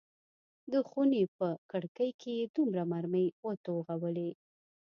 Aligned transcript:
د 0.71 0.73
خونې 0.87 1.23
پر 1.37 1.53
کړکۍ 1.71 2.09
یې 2.39 2.49
دوه 2.55 2.83
مرمۍ 2.91 3.27
وتوغولې. 3.45 4.29